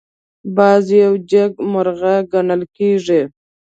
[0.55, 3.21] باز یو جګمرغه ګڼل کېږي